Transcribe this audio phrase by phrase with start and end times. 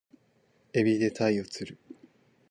[0.73, 1.77] 海老で鯛を釣る